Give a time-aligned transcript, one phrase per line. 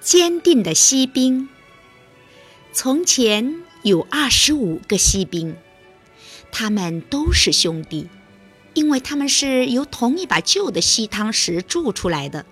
[0.00, 1.48] 坚定的锡兵。
[2.72, 5.56] 从前有二十五个锡兵，
[6.52, 8.08] 他们都是兄弟，
[8.74, 12.46] 因为他们是由同一把旧的锡汤匙铸出来的。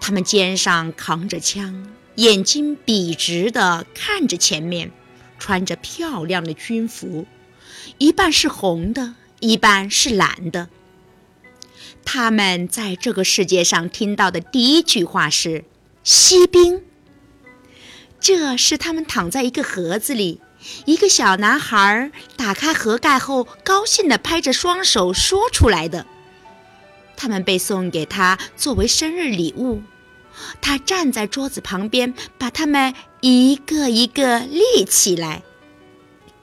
[0.00, 4.90] 他们肩上扛着枪，眼睛笔直地看着前面，
[5.38, 7.26] 穿着漂亮的军服，
[7.98, 10.68] 一半是红的，一半是蓝的。
[12.04, 15.64] 他们在这个世界上听到的第一句话是
[16.02, 16.82] “锡兵”。
[18.20, 20.40] 这是他们躺在一个盒子里，
[20.84, 26.06] 一个小男孩打开盒盖后，高兴地拍着双手说出来的。
[27.16, 29.82] 他们被送给他作为生日礼物。
[30.60, 35.42] 他站在桌子旁边，把他们一个一个立起来。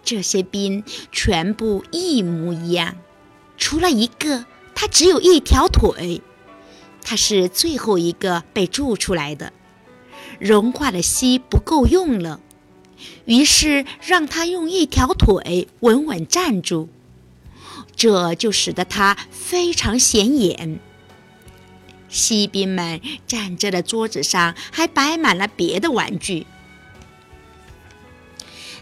[0.04, 2.96] 这些兵全部一模一样，
[3.58, 4.46] 除了一个。
[4.80, 6.22] 他只有一条腿，
[7.10, 9.54] 他是最后一个被铸出来的。
[10.40, 12.42] 融化的锡不够用了，
[13.24, 16.90] 于是让他用一条腿稳稳站住，
[17.96, 20.82] 这就使得他非常显眼。
[22.10, 26.46] 锡兵们站着的桌子上还摆满了别的玩具，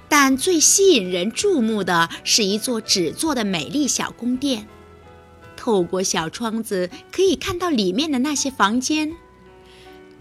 [0.10, 4.68] 但最吸引人注目的是一座纸做的美丽小宫殿。
[5.66, 9.16] 透过小窗子，可以看到里面的那些房间。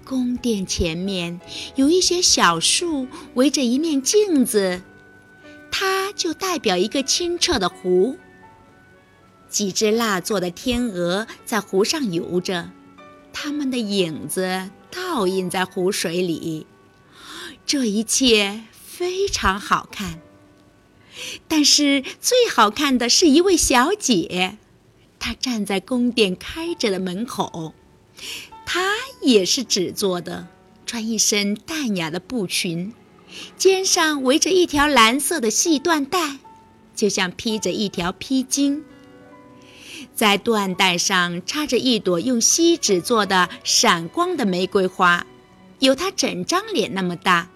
[0.02, 1.38] 宫殿前面
[1.74, 4.80] 有一些小树，围着一面镜子，
[5.70, 8.16] 它就代表一个清澈的湖。
[9.50, 12.70] 几只蜡做的天鹅在湖上游着，
[13.30, 16.66] 它们的影子倒映在湖水里。
[17.66, 20.20] 这一切非常好看，
[21.46, 24.56] 但是最好看的是一位小姐。
[25.24, 27.72] 她站在宫殿开着的门口，
[28.66, 30.48] 她也是纸做的，
[30.84, 32.92] 穿一身淡雅的布裙，
[33.56, 36.36] 肩上围着一条蓝色的细缎带，
[36.94, 38.82] 就像披着一条披巾。
[40.14, 45.24] 在缎带上插着一朵用锡纸做的闪光的玫瑰花，
[45.78, 47.48] 有她整张脸那么大。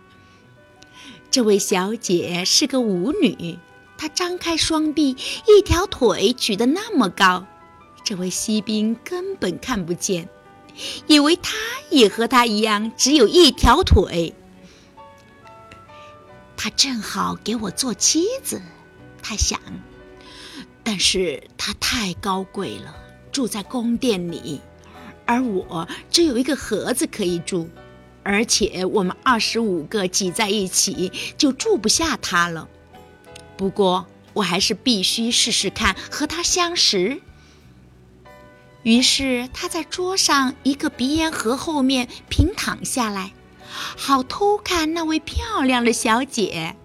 [1.30, 3.58] 这位小姐是个舞女，
[3.98, 5.14] 她张开双臂，
[5.46, 7.46] 一条腿举得那么高。
[8.08, 10.30] 这位锡兵根本看不见，
[11.08, 11.52] 以为他
[11.90, 14.32] 也和他一样只有一条腿。
[16.56, 18.62] 他正好给我做妻子，
[19.22, 19.60] 他想。
[20.82, 22.96] 但是他太高贵了，
[23.30, 24.62] 住在宫殿里，
[25.26, 27.68] 而我只有一个盒子可以住，
[28.22, 32.70] 而且我们二十五个挤在一起就住不下他了。
[33.58, 37.20] 不过我还是必须试试看和他相识。
[38.82, 43.32] 于是他在桌上一个鼻烟盒后面平躺下来，
[43.96, 46.76] 好偷看那位漂亮的小姐。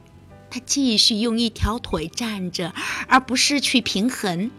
[0.49, 2.73] 他继续用一条腿站着，
[3.07, 4.51] 而不失去平衡。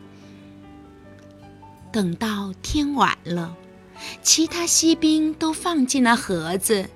[1.93, 3.57] 等到天晚了，
[4.21, 6.91] 其他锡兵都放进了盒子，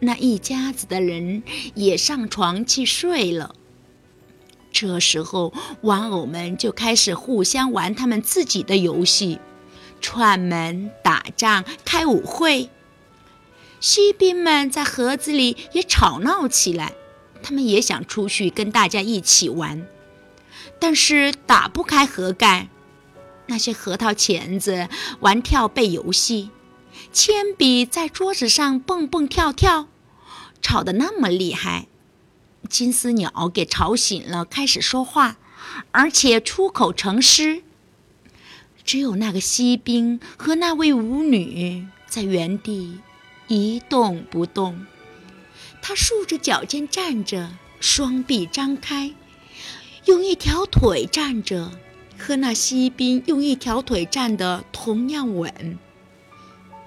[0.00, 1.42] 那一家子的人
[1.74, 3.54] 也上床去睡了。
[4.70, 9.38] 这时候，玩偶们就开始互相玩他们自己的游戏。
[10.04, 12.68] 串门、打仗、开舞会，
[13.80, 16.92] 锡兵们在盒子里也吵闹起来。
[17.42, 19.86] 他们也想出去跟大家一起玩，
[20.78, 22.68] 但是打不开盒盖。
[23.46, 26.50] 那些核桃钳子玩跳背游戏，
[27.10, 29.88] 铅笔在桌子上蹦蹦跳跳，
[30.60, 31.86] 吵得那么厉害。
[32.68, 35.38] 金丝鸟给吵醒了，开始说话，
[35.92, 37.62] 而且出口成诗。
[38.84, 43.00] 只有那个锡兵和那位舞女在原地
[43.48, 44.86] 一动不动。
[45.80, 47.50] 他竖着脚尖站着，
[47.80, 49.12] 双臂张开，
[50.04, 51.70] 用一条腿站着，
[52.18, 55.78] 和那锡兵用一条腿站得同样稳。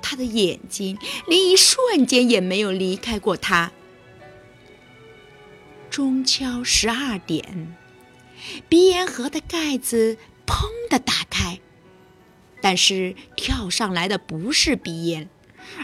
[0.01, 3.71] 他的眼睛连一瞬间也没有离开过他。
[5.89, 7.75] 钟敲十二点，
[8.69, 11.59] 鼻烟盒的盖子砰的打开。
[12.61, 15.29] 但是跳上来的不是鼻烟，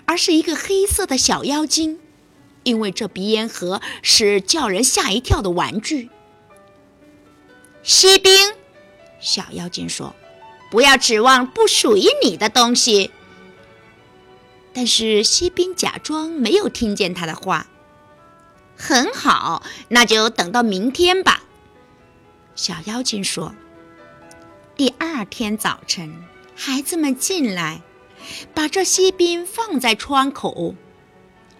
[0.06, 2.00] 而是一个黑色的小妖精，
[2.64, 6.10] 因为这鼻烟盒是叫人吓一跳的玩具。
[7.84, 8.54] 锡兵，
[9.20, 10.16] 小妖精说
[10.72, 13.12] ：“不要指望不属于你的东西。”
[14.74, 17.68] 但是锡兵假装没有听见他的话。
[18.76, 21.44] 很好，那就等到明天吧。
[22.56, 23.54] 小妖精说。
[24.76, 26.33] 第二天早晨。
[26.56, 27.82] 孩子们进来，
[28.54, 30.76] 把这锡兵放在窗口。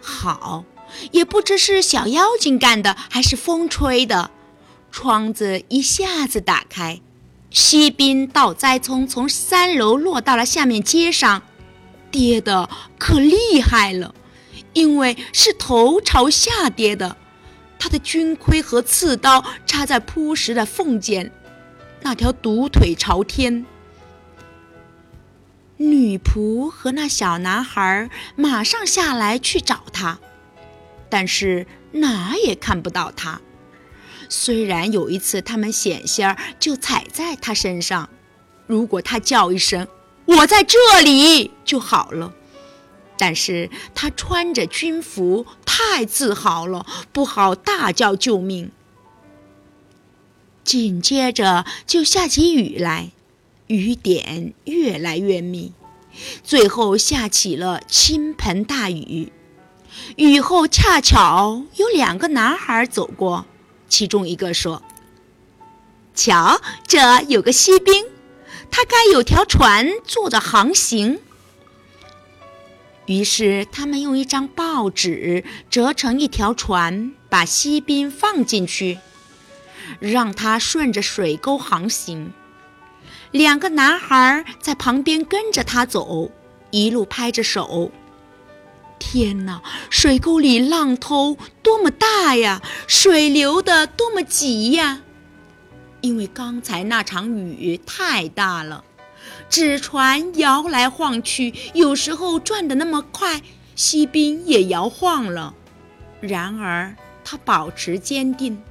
[0.00, 0.64] 好，
[1.10, 4.30] 也不知是小妖精干的还是风吹的，
[4.90, 7.00] 窗子一下子打开，
[7.50, 11.42] 锡兵倒栽葱从三楼落到了下面街上，
[12.10, 12.68] 跌的
[12.98, 14.14] 可厉害了，
[14.72, 17.16] 因为是头朝下跌的，
[17.78, 21.32] 他的军盔和刺刀插在铺石的缝间，
[22.02, 23.66] 那条独腿朝天。
[25.76, 30.18] 女仆和那小男孩马上下来去找他，
[31.08, 33.40] 但是哪也看不到他。
[34.28, 38.08] 虽然有一次他们险些就踩在他身上，
[38.66, 39.86] 如果他叫一声
[40.26, 42.32] “我在这里”就好了，
[43.18, 48.70] 但是他穿着军服太自豪了，不好大叫救命。
[50.62, 53.10] 紧接着就下起雨来。
[53.74, 55.72] 雨点越来越密，
[56.42, 59.32] 最后下起了倾盆大雨。
[60.16, 63.46] 雨后恰巧有两个男孩走过，
[63.88, 64.82] 其中一个说
[66.14, 68.04] ：“瞧，这有个锡兵，
[68.70, 71.20] 他该有条船坐着航行。”
[73.06, 78.98] 于是他们用一张报纸折成一条船，把锡兵放进去，
[80.00, 82.32] 让他顺着水沟航行。
[83.34, 86.30] 两个男孩在旁边跟着他走，
[86.70, 87.90] 一路拍着手。
[89.00, 89.60] 天哪，
[89.90, 95.00] 水沟里浪头多么大呀，水流的多么急呀！
[96.00, 98.84] 因为刚才那场雨太大了，
[99.50, 103.42] 纸船摇来晃去，有时候转得那么快，
[103.74, 105.52] 锡兵也摇晃了。
[106.20, 106.94] 然而
[107.24, 108.62] 他保持坚定，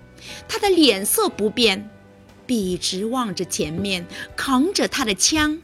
[0.48, 1.90] 他的脸色不变。
[2.54, 4.06] 笔直望着前面，
[4.36, 5.58] 扛着他的枪。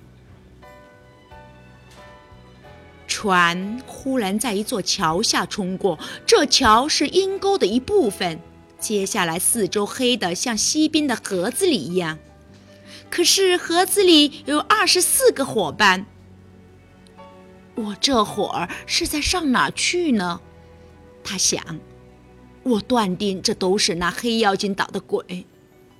[3.07, 8.39] 船忽然在一座桥下冲过，这桥是阴沟的一部分。
[8.79, 12.17] 接下来，四周黑的像锡兵的盒子里一样。
[13.11, 16.07] 可是盒子里有二十四个伙伴。
[17.75, 20.41] 我这会儿是在上哪去呢？
[21.23, 21.79] 他想。
[22.63, 25.45] 我断定这都是那黑妖精捣的鬼。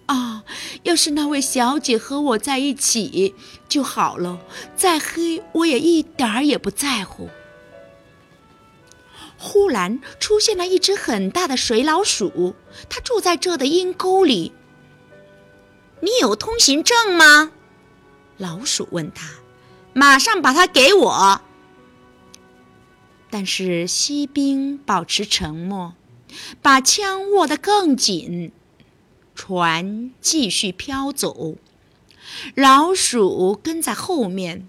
[0.10, 0.44] 啊！
[0.84, 3.36] 要是那位小姐和我在一起
[3.68, 4.40] 就好了，
[4.76, 7.30] 再黑我也一点儿也不在乎。
[9.38, 12.56] 忽然出现了一只很大的水老鼠，
[12.90, 14.52] 它住在这的阴沟里。
[16.02, 17.52] 你有通行证吗？
[18.38, 19.30] 老鼠问他。
[19.94, 21.42] 马上把它给我。
[23.30, 25.94] 但是锡兵保持沉默，
[26.62, 28.52] 把枪握得更紧。
[29.42, 31.56] 船继续飘走，
[32.56, 34.68] 老鼠跟在后面。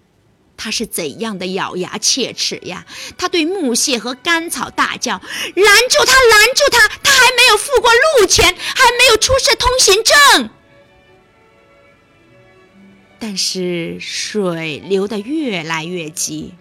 [0.57, 2.87] 它是怎样的咬牙切齿呀！
[3.19, 5.21] 它对木屑和干草大叫
[5.57, 6.13] ：“拦住他！
[6.13, 6.87] 拦住他！
[7.03, 7.91] 他还没有付过
[8.21, 10.51] 路钱，还没有出示通行证。”
[13.19, 16.55] 但是水流得越来越急，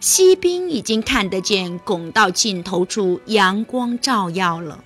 [0.00, 4.84] 锡兵已经看得见拱道尽头处阳光照耀了。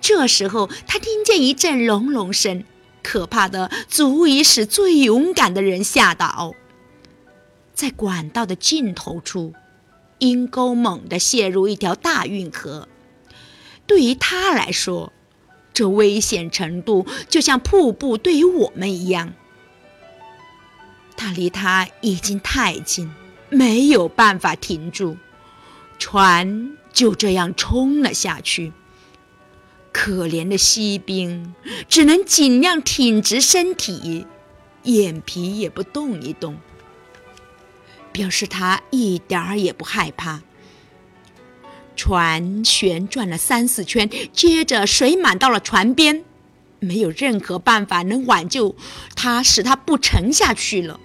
[0.00, 2.64] 这时候，他听见一阵隆隆声，
[3.02, 6.52] 可怕的足以使最勇敢的人吓倒。
[7.74, 9.54] 在管道的尽头处，
[10.18, 12.88] 阴沟猛地陷入一条大运河。
[13.86, 15.12] 对于他来说，
[15.74, 19.34] 这危险程度就像瀑布对于我们一样。
[21.18, 23.14] 他离他已经太近，
[23.50, 25.16] 没有办法停住，
[25.98, 28.72] 船就这样冲了下去。
[29.98, 31.54] 可怜的锡兵
[31.88, 34.26] 只能尽量挺直身体，
[34.82, 36.58] 眼皮也不动一动，
[38.12, 40.42] 表示他一点儿也不害怕。
[41.96, 46.22] 船旋转了三四圈，接着水满到了船边，
[46.78, 48.76] 没有任何办法能挽救
[49.14, 51.00] 他，使他不沉下去了。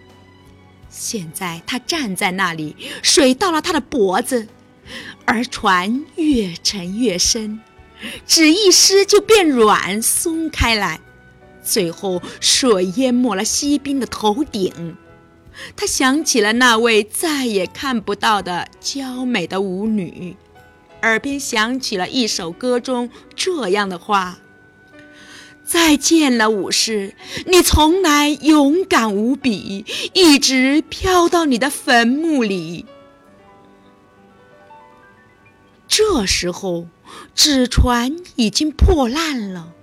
[0.89, 4.49] 现在他站在那里，水到了他的脖子，
[5.23, 7.61] 而船越沉越深。
[8.25, 10.99] 纸一湿就变软松开来，
[11.63, 14.97] 最后水淹没了锡兵的头顶。
[15.75, 20.35] 他想起了那位再也看不到的娇美的舞女，
[21.01, 24.39] 耳边响起了一首歌中这样的话
[25.63, 27.13] ：“再见了，武士，
[27.45, 32.85] 你从来勇敢无比，一直飘到你的坟墓里。”
[36.01, 36.87] 这时候。
[37.35, 39.73] 纸船已经破烂了，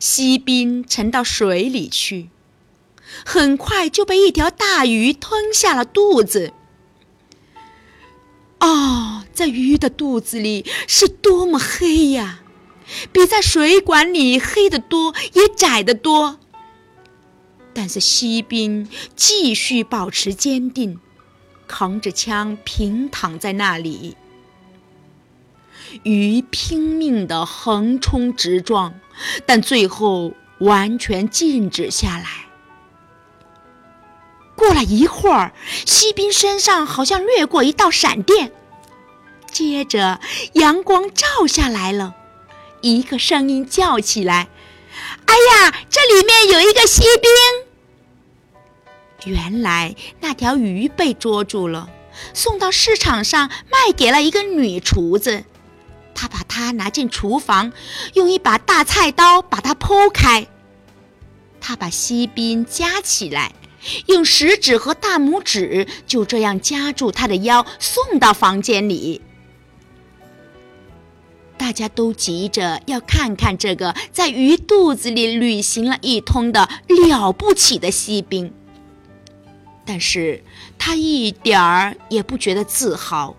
[0.00, 2.28] 锡兵沉到水里去，
[3.24, 6.52] 很快就被一条大鱼吞下了肚子。
[8.58, 12.40] 哦，在鱼的肚子里是多么黑呀！
[13.12, 16.40] 比在水管里黑得多，也窄得多。
[17.72, 20.98] 但是锡兵继续保持坚定，
[21.68, 24.16] 扛着枪平躺在那里。
[26.02, 28.94] 鱼拼命地横冲直撞，
[29.44, 32.46] 但最后完全静止下来。
[34.54, 35.52] 过了一会儿，
[35.84, 38.52] 锡兵身上好像掠过一道闪电，
[39.50, 40.20] 接着
[40.54, 42.14] 阳光照下来了。
[42.80, 44.48] 一个声音叫起来
[45.26, 47.30] ：“哎呀，这里面有一个锡兵！”
[49.32, 51.90] 原来那条鱼被捉住了，
[52.32, 55.44] 送到市场上卖给了一个女厨子。
[56.16, 57.72] 他把它拿进厨房，
[58.14, 60.48] 用一把大菜刀把它剖开。
[61.60, 63.52] 他把锡兵夹起来。
[64.06, 69.20] 用食指和大拇指就这样夹住他的腰，送到房间里。
[71.56, 78.52] 大家都急着要看看这个在鱼肚子里旅行了一通的了不起的锡兵，
[79.84, 80.42] 但是
[80.76, 83.36] 他一点儿也不觉得自豪。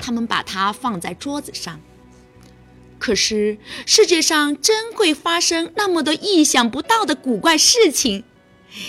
[0.00, 1.80] 他们把它放在桌子上，
[2.98, 8.24] 可是世界上真会发生那么多意想不到的古怪事情。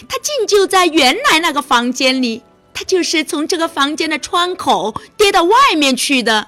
[0.09, 2.41] 它竟就在原来那个房间里，
[2.73, 6.47] 它就是从这个房间的窗口跌到外面去的。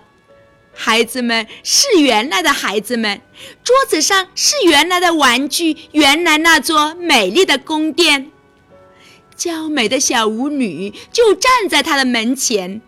[0.74, 3.22] 孩子们是原来的孩子们，
[3.64, 8.32] 桌子上是原来的玩具，原来那座美丽的宫殿。
[9.36, 12.82] 娇美的小舞女就站在他的门前，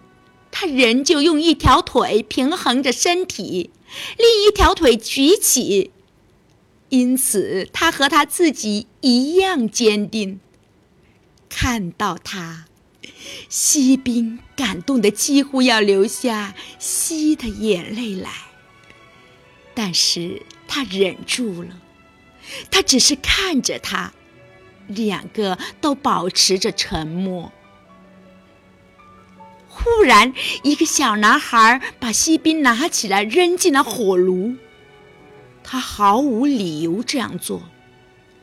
[0.52, 3.70] 他仍旧用一条腿平衡着身体，
[4.18, 5.92] 另一条腿举起。
[6.90, 10.40] 因此，他和他自己一样坚定。
[11.48, 12.66] 看到他，
[13.48, 18.32] 锡兵感动的几乎要流下稀的眼泪来。
[19.76, 21.80] 但是他忍住了，
[22.72, 24.14] 他只是看着他，
[24.88, 27.52] 两个都保持着沉默。
[29.84, 30.34] 忽然，
[30.64, 34.56] 一个小男孩把锡兵拿起来扔进了火炉。
[35.64, 37.64] 他毫无理由这样做，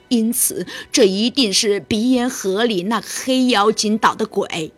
[0.09, 4.73] 因此这一定是鼻烟盒里那个黑妖精捣的鬼。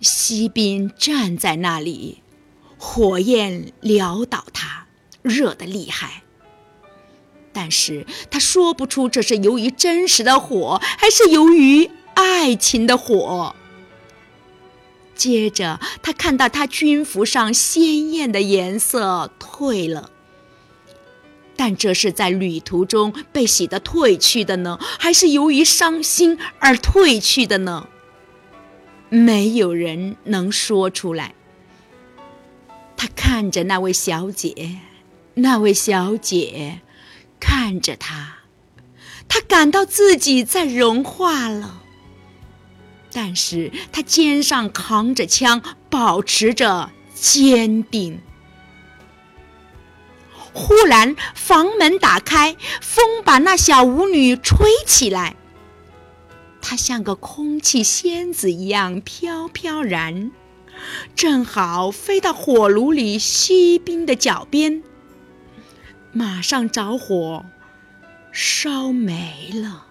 [0.00, 2.22] 锡兵站在那里，
[2.76, 4.86] 火焰撩倒他，
[5.22, 6.22] 热得厉害。
[7.52, 13.54] 但是他说不出这是由于真实的火，还是由于爱情的火。
[15.14, 20.10] 接着，他看到他军服上鲜艳的颜色退了。
[21.56, 27.86] 但这是在旅途中被洗得褪去的呢，还是由于伤心而褪去的呢？
[29.08, 31.34] 没有人能说出来。
[32.96, 34.80] 他看着那位小姐，
[35.34, 36.80] 那位小姐
[37.38, 38.38] 看着他，
[39.28, 41.83] 他感到自己在融化了。
[43.14, 48.20] 但是他肩上扛着枪，保持着坚定。
[50.52, 55.36] 忽然，房门打开，风把那小舞女吹起来。
[56.60, 60.32] 她像个空气仙子一样飘飘然，
[61.14, 64.82] 正好飞到火炉里锡兵的脚边，
[66.12, 67.44] 马上着火，
[68.32, 69.86] 烧没了。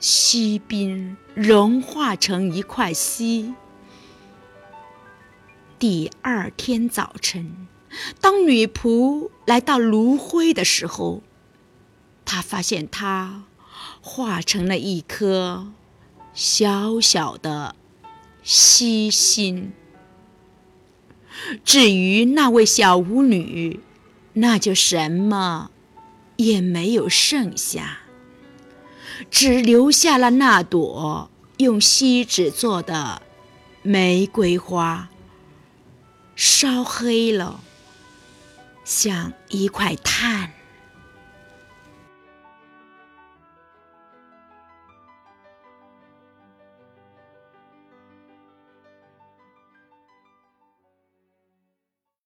[0.00, 3.54] 锡兵融化成一块锡。
[5.76, 7.66] 第二天早晨。
[8.20, 11.22] 当女仆来到炉灰的时候，
[12.24, 13.44] 她发现它
[14.00, 15.72] 化成了一颗
[16.32, 17.74] 小小的
[18.44, 19.72] 锡心。
[21.64, 23.80] 至于那位小舞女，
[24.34, 25.70] 那就什么
[26.36, 28.02] 也没有剩下，
[29.30, 33.22] 只留下了那朵用锡纸做的
[33.82, 35.08] 玫瑰花，
[36.36, 37.60] 烧黑了。
[38.84, 40.52] 像一块炭。